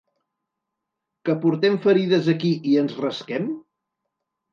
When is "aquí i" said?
2.33-2.73